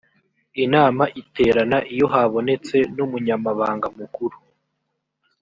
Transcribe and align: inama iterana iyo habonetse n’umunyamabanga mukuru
inama 0.63 1.03
iterana 1.21 1.77
iyo 1.93 2.05
habonetse 2.13 2.77
n’umunyamabanga 2.95 3.87
mukuru 3.97 4.37